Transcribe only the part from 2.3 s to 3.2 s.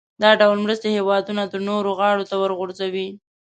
ورغورځوي.